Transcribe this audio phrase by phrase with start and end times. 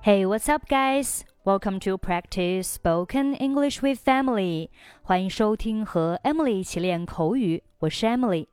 [0.00, 1.24] Hey, what's up, guys?
[1.44, 4.70] Welcome to practice spoken English with Emily.
[5.02, 8.46] 欢迎收听和 Emily 一起练口语，我是 Emily。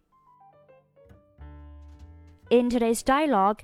[2.49, 3.59] In today's dialogue,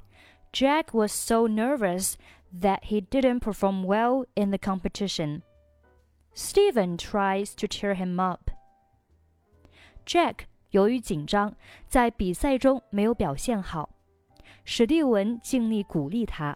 [0.53, 2.13] Jack was so nervous
[2.53, 5.41] that he didn't perform well in the competition.
[6.35, 8.51] Steven tries to cheer him up.
[10.05, 11.55] Jack 由于紧张，
[11.87, 13.89] 在比赛中没有表现好。
[14.63, 16.55] 史蒂文尽力鼓励他。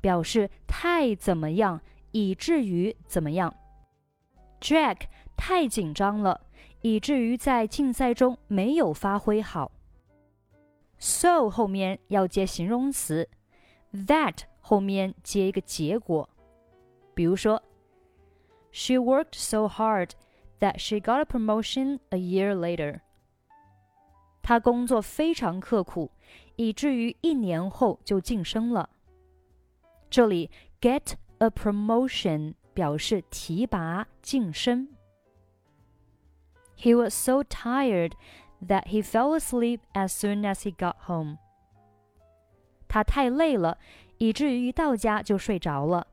[0.00, 1.80] 表示太怎么样，
[2.12, 3.54] 以至于怎么样。
[4.60, 5.02] Jack
[5.36, 6.40] 太紧张了，
[6.82, 9.72] 以至于在竞赛中没有发挥好。
[10.98, 13.28] So 后面要接形容词
[13.92, 16.28] ，that 后面接一个结果。
[17.14, 17.62] 比如说
[18.70, 20.10] ，She worked so hard
[20.60, 23.00] that she got a promotion a year later.
[24.42, 26.10] 她工作非常刻苦，
[26.56, 28.90] 以至于一年后就晋升了。
[30.09, 34.89] 这里 get a promotion 表示提拔、晋升。
[36.77, 38.13] He was so tired
[38.65, 41.37] that he fell asleep as soon as he got home.
[42.87, 43.77] 他太累了，
[44.17, 46.07] 以至于一到家就睡着了。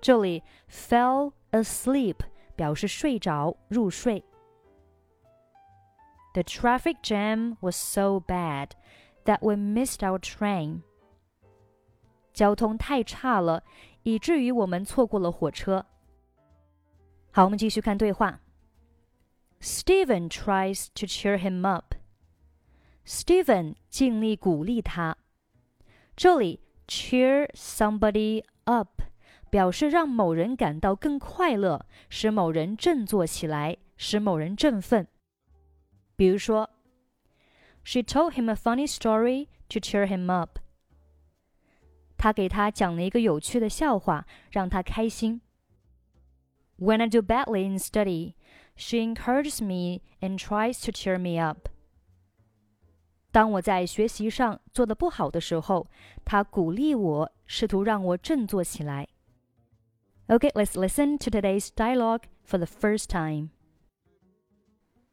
[0.00, 2.16] 这里 fell asleep
[2.56, 4.24] 表示睡着、入睡。
[6.34, 8.70] The traffic jam was so bad
[9.24, 10.82] that we missed our train.
[12.36, 13.62] 交通太差了，
[14.02, 15.86] 以至于我们错过了火车。
[17.30, 18.40] 好，我们继续看对话。
[19.60, 21.94] Stephen tries to cheer him up.
[23.06, 25.16] Stephen 尽力鼓励他。
[26.16, 29.02] 这里 cheer somebody up
[29.50, 35.06] 表示让某人感到更快乐，使某人振作起来，使某人振奋。
[36.16, 36.70] 比如说，
[37.84, 40.58] She told him a funny story to cheer him up.
[42.16, 45.40] 她给他讲了一个有趣的笑话，让他开心。
[46.78, 48.34] When I do badly in study,
[48.76, 51.68] she encourages me and tries to cheer me up.
[53.30, 55.88] 当我在学习上做的不好的时候，
[56.24, 59.08] 她鼓励我，试图让我振作起来。
[60.28, 63.50] Okay, let's listen to today's dialogue for the first time.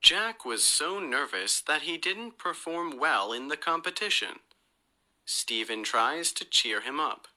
[0.01, 4.37] Jack was so nervous that he didn't perform well in the competition.
[5.24, 7.28] Steven tries to cheer him up.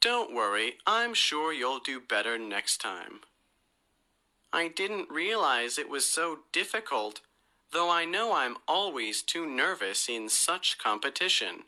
[0.00, 3.20] Don't worry, I'm sure you'll do better next time.
[4.52, 7.20] I didn't realize it was so difficult,
[7.72, 11.64] though I know I'm always too nervous in such competition.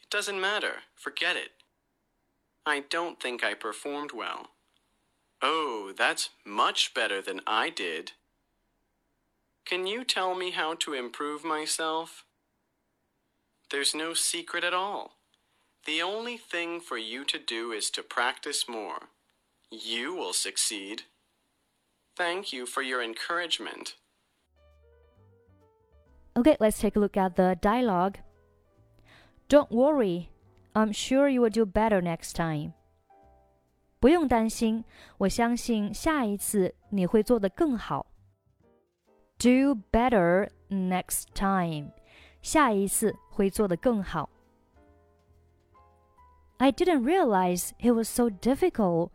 [0.00, 1.50] It doesn't matter, forget it.
[2.64, 4.50] I don't think I performed well.
[5.42, 8.12] Oh, that's much better than I did.
[9.64, 12.24] Can you tell me how to improve myself?
[13.69, 15.17] There's no secret at all.
[15.85, 19.09] The only thing for you to do is to practice more.
[19.71, 21.03] You will succeed.
[22.15, 23.95] Thank you for your encouragement.
[26.37, 28.19] Okay, let's take a look at the dialogue.
[29.49, 30.29] Don't worry,
[30.73, 32.73] I'm sure you will do better next time.
[33.99, 34.83] 不用担心，
[35.17, 38.07] 我相信下一次你会做得更好。
[39.37, 41.91] Do better next time，
[42.41, 44.29] 下一次 会做得更好。
[46.57, 49.09] I didn't realize it was so difficult,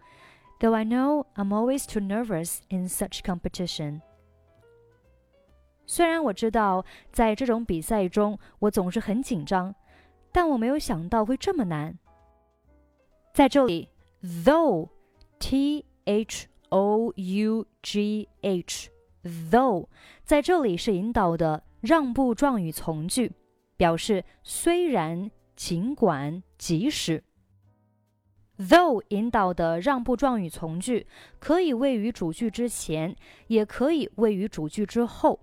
[0.61, 4.01] though I know I'm always too nervous in such competition.
[5.87, 9.75] 虽然我知道在这种比赛中我总是很紧张，
[10.33, 11.99] 但我没有想到会这么难。
[13.33, 13.89] 在这里。
[14.23, 14.89] though
[15.39, 18.91] t h o u g h
[19.23, 19.87] though
[20.25, 23.33] 在这里是引导的让步状语从句，
[23.83, 27.23] 表示虽然、尽管、即使。
[28.59, 31.07] though 引导的让步状语从句
[31.39, 33.15] 可以位于主句之前，
[33.47, 35.39] 也可以位于主句之后。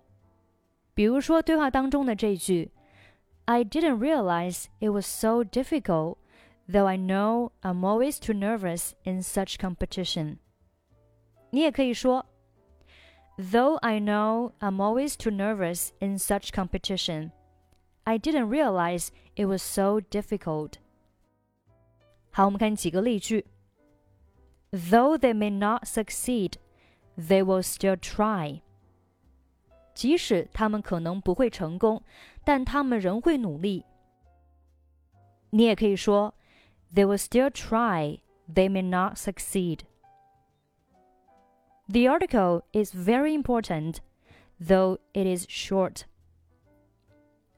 [0.94, 2.72] 比如说对话当中的这句：“
[3.46, 6.18] I didn't realize it was so difficult
[6.68, 10.38] though I know I'm always too nervous in such competition.
[11.52, 12.26] 你也可以说，
[13.38, 17.32] Though I know I'm always too nervous in such competition，
[18.04, 20.74] I didn't realize it was so difficult.
[22.32, 23.46] 好，我们看几个例句。
[24.72, 26.54] Though they may not succeed,
[27.18, 28.62] they will still try.
[29.94, 32.04] 即使他们可能不会成功，
[32.44, 33.86] 但他们仍会努力。
[35.52, 36.34] 你也可以说，
[36.94, 38.20] They will still try.
[38.54, 39.86] They may not succeed.
[41.88, 44.00] The article is very important,
[44.60, 46.04] though it is short.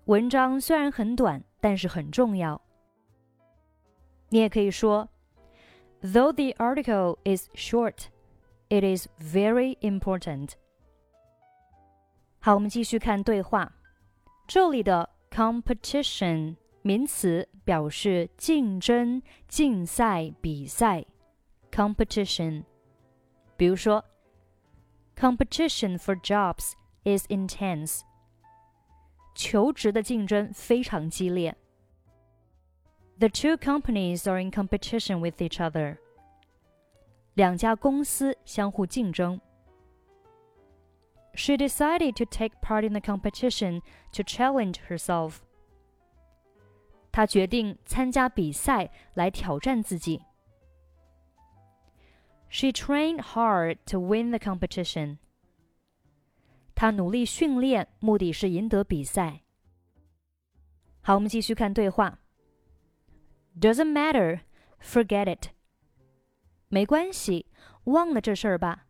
[0.05, 2.61] 文章虽然很短，但是很重要。
[4.29, 5.09] 你也可以说，
[6.01, 8.05] Though the article is short,
[8.69, 10.51] it is very important.
[12.39, 13.73] 好，我们继续看对话。
[14.47, 21.05] 这里的 competition 名词表示竞争、竞赛、比赛。
[21.69, 22.63] competition，
[23.57, 24.03] 比如说，
[25.15, 26.73] competition for jobs
[27.03, 28.01] is intense。
[29.35, 31.55] 求职的竞争非常激烈。
[33.19, 35.97] The two companies are in competition with each other.
[37.33, 39.39] 两家公司相互竞争。
[41.33, 43.81] She decided to take part in the competition
[44.13, 45.37] to challenge herself.
[47.11, 50.21] 她决定参加比赛来挑战自己。
[52.49, 55.17] She trained hard to win the competition.
[56.82, 59.42] 他努力训练，目的是赢得比赛。
[61.00, 62.18] 好，我们继续看对话。
[63.56, 64.40] Doesn't matter,
[64.82, 65.50] forget it.
[66.66, 67.46] 没关系，
[67.84, 68.88] 忘了这事儿吧。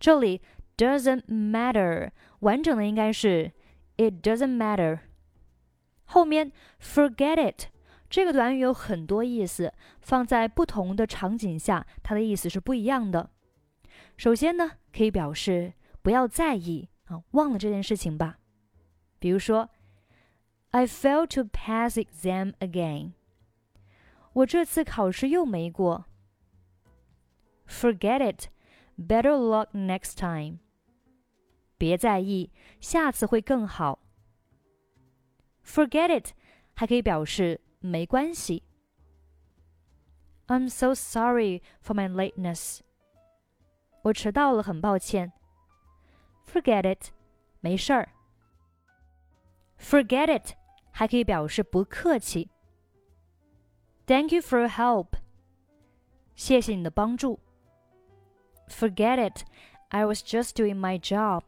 [0.00, 0.42] 这里
[0.76, 3.52] doesn't matter 完整的应该是
[3.96, 4.98] it doesn't matter。
[6.06, 6.50] 后面
[6.80, 7.66] forget it
[8.10, 13.30] 这个短语有很多意思，放在不同的场景下，它的意思是不一样的。
[14.16, 18.38] 首先呢，可以表示不要在意啊，忘了这件事情吧。
[19.18, 19.70] 比如说
[20.70, 23.12] ，I failed to pass exam again。
[24.32, 26.06] 我这次考试又没过。
[27.66, 28.48] Forget it,
[28.98, 30.58] better luck next time。
[31.78, 32.50] 别在意，
[32.80, 34.00] 下次会更好。
[35.64, 36.32] Forget it
[36.74, 38.64] 还可以表示没关系。
[40.48, 42.80] I'm so sorry for my lateness。
[44.02, 45.32] 我迟到了，很抱歉。
[46.46, 47.10] Forget it，
[47.60, 48.08] 没事儿。
[49.78, 50.54] Forget it
[50.90, 52.50] 还可以表示不客气。
[54.06, 55.08] Thank you for help，
[56.34, 57.40] 谢谢你的帮助。
[58.68, 59.44] Forget it,
[59.88, 61.42] I was just doing my job。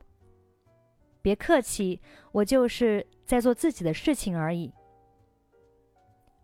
[1.21, 2.01] 别客气，
[2.33, 4.73] 我就是在做自己的事情而已。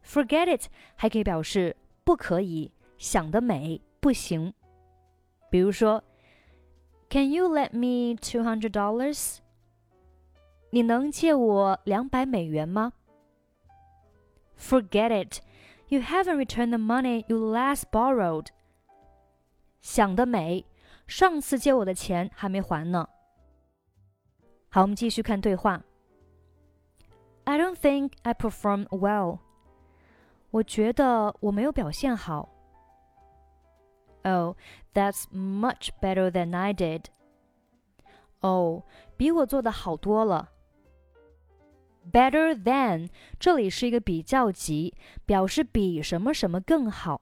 [0.04, 4.52] Forget it 还可以表示不可以，想得美，不行。
[5.50, 6.02] 比如说
[7.09, 9.37] ，Can you lend me two hundred dollars？
[10.71, 12.93] 你能借我两百美元吗？
[14.57, 15.39] Forget it,
[15.87, 18.47] you haven't returned the money you last borrowed。
[19.81, 20.65] 想得美，
[21.07, 23.07] 上次借我的钱还没还呢。
[24.69, 25.83] 好，我们继续看对话。
[27.45, 29.39] I don't think I performed well。
[30.51, 32.49] 我觉得我没有表现好。
[34.23, 34.55] Oh,
[34.93, 37.05] that's much better than I did.
[38.41, 38.83] 哦，
[39.17, 40.51] 比我做的好多了。
[42.11, 47.21] Better than 这里是一个比较级，表示比什么什么更好。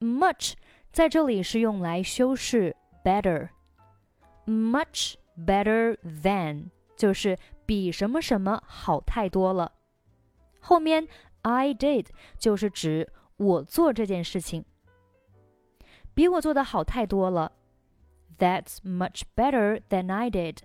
[0.00, 0.54] Much
[0.92, 9.72] 在这里是用来修饰 better。Much better than 就是比什么什么好太多了。
[10.60, 11.06] 后面
[11.42, 12.06] I did
[12.38, 14.64] 就是指我做这件事情，
[16.14, 17.52] 比我做的好太多了。
[18.38, 20.58] That's much better than I did.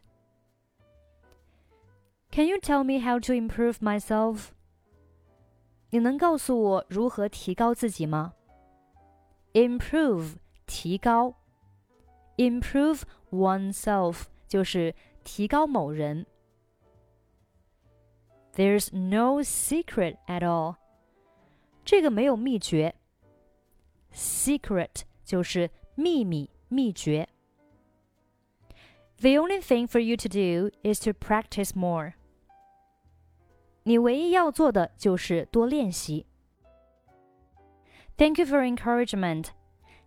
[2.32, 4.50] Can you tell me how to improve myself?
[5.92, 8.34] 你能告诉我如何提高自己吗？
[9.54, 11.36] Improve 提高，
[12.38, 16.26] improve oneself 就是提高某人。
[18.56, 20.78] There's no secret at all.
[21.86, 22.96] 这个没有秘诀。
[24.12, 27.29] Secret 就是秘密、秘诀。
[29.19, 32.15] The only thing for you to do is to practice more.
[33.83, 36.25] 你唯一要做的就是多练习。
[38.17, 39.49] Thank you for encouragement.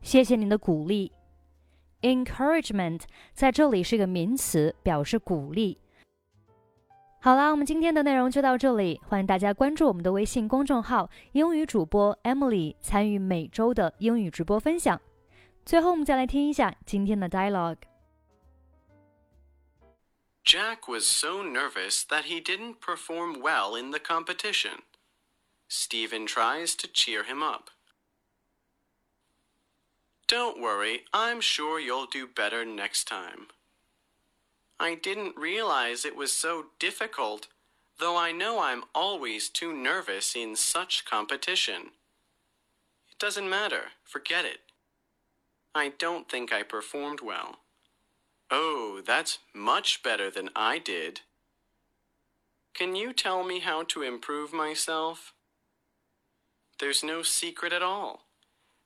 [0.01, 1.11] 谢谢您的鼓励。
[2.01, 3.01] Encouragement
[3.31, 5.77] 在这里是个名词，表示鼓励。
[7.19, 14.99] 好啦，我们今天的内容就到这里，欢迎大家关注我们的微信公众号“英语主播 Emily”，参与每周的英语直播分享。
[15.71, 17.77] 最后我们再来听一下今天的 dialogue。
[20.43, 24.81] Jack was so nervous that he didn't perform well in the competition.
[25.69, 27.69] Steven tries to cheer him up.
[30.27, 33.47] Don't worry, I'm sure you'll do better next time.
[34.77, 37.47] I didn't realize it was so difficult,
[37.97, 41.91] though I know I'm always too nervous in such competition.
[43.09, 44.70] It doesn't matter, forget it.
[45.73, 47.59] I don't think I performed well.
[48.49, 51.21] Oh, that's much better than I did.
[52.73, 55.33] Can you tell me how to improve myself?
[56.79, 58.25] There's no secret at all.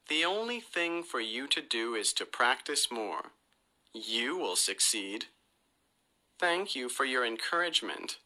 [0.10, 3.32] The only thing for you to do is to practice more.
[3.94, 5.26] You will succeed.
[6.40, 8.18] Thank you for your encouragement.